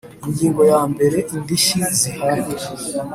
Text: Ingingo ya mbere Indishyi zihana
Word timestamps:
Ingingo 0.27 0.61
ya 0.71 0.81
mbere 0.91 1.17
Indishyi 1.35 1.79
zihana 1.99 2.47